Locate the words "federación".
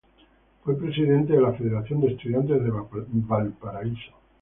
1.53-2.01